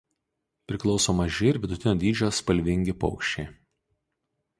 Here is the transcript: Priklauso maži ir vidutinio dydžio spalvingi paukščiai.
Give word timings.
Priklauso 0.69 1.13
maži 1.17 1.45
ir 1.49 1.59
vidutinio 1.65 1.93
dydžio 2.05 2.31
spalvingi 2.39 2.97
paukščiai. 3.05 3.47